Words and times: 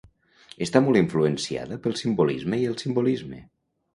Està 0.65 0.79
molt 0.85 0.99
influenciada 1.01 1.77
pel 1.83 1.95
simbolisme 2.01 2.61
i 2.61 2.65
el 2.73 2.81
simbolisme. 2.85 3.45